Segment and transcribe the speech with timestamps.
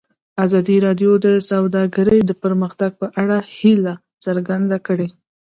[0.45, 3.93] ازادي راډیو د سوداګري د پرمختګ په اړه هیله
[4.23, 5.07] څرګنده کړې.